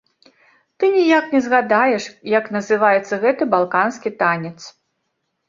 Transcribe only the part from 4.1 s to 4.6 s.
танец.